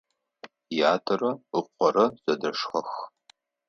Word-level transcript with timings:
Ятэрэ 0.91 1.31
ыкъорэ 1.59 2.05
зэдэшхэх. 2.23 2.89